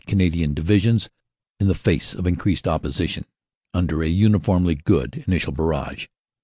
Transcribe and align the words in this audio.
Canadian 0.07 0.55
Divi 0.55 0.79
sions, 0.79 1.09
in 1.59 1.67
the 1.67 1.75
face 1.75 2.15
of 2.15 2.25
increased 2.25 2.67
opposition, 2.67 3.23
under 3.71 4.01
a 4.01 4.07
uniformly 4.09 4.73
good 4.73 5.23
initial 5.27 5.53
barrage. 5.53 6.07